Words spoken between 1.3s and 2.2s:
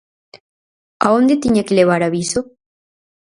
tiña que levar